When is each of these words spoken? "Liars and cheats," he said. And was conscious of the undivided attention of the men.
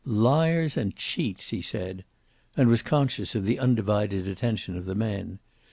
"Liars 0.03 0.77
and 0.77 0.95
cheats," 0.95 1.51
he 1.51 1.61
said. 1.61 2.03
And 2.57 2.69
was 2.69 2.81
conscious 2.81 3.35
of 3.35 3.45
the 3.45 3.59
undivided 3.59 4.27
attention 4.27 4.75
of 4.75 4.85
the 4.85 4.95
men. 4.95 5.37